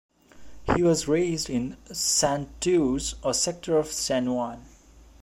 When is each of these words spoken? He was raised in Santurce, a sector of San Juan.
He 0.75 0.81
was 0.81 1.07
raised 1.07 1.47
in 1.47 1.77
Santurce, 1.89 3.13
a 3.23 3.35
sector 3.35 3.77
of 3.77 3.85
San 3.91 4.33
Juan. 4.33 4.65